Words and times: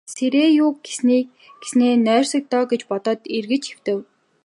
Сэрээе 0.13 0.49
юү 0.63 0.69
гэснээ 1.61 1.93
нойрсог 2.05 2.43
доо 2.51 2.63
гэж 2.71 2.81
бодоод 2.89 3.21
эргэж 3.37 3.63
хэвтэв. 3.67 3.97